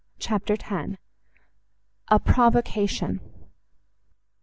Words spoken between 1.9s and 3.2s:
A PROVOCATION.